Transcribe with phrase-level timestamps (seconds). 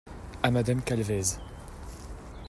[0.41, 1.37] À Madame Calvez.